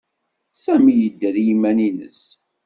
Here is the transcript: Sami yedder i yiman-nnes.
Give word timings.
Sami 0.63 0.93
yedder 0.99 1.35
i 1.37 1.43
yiman-nnes. 1.47 2.21